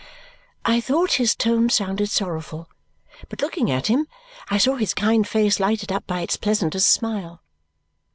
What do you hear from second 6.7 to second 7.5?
smile.